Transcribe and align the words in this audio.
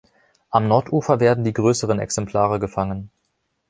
Am 0.49 0.67
Nordufer 0.67 1.19
werden 1.19 1.43
die 1.43 1.53
größeren 1.53 1.99
Exemplare 1.99 2.57
gefangen. 2.57 3.11